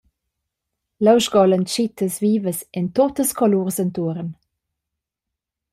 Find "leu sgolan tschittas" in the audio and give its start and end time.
1.05-2.15